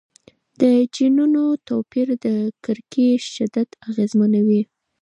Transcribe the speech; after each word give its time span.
د 0.59 0.61
جینونو 0.95 1.43
توپیر 1.67 2.07
د 2.25 2.27
کرکې 2.63 3.07
شدت 3.33 3.69
اغېزمنوي. 3.89 4.61